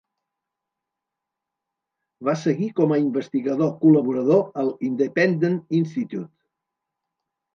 Va 2.29 2.33
seguir 2.43 2.69
com 2.79 2.95
a 2.95 2.97
investigador 3.03 3.69
col·laborador 3.83 4.41
al 4.63 4.73
Independent 4.89 5.59
Institute. 5.81 6.25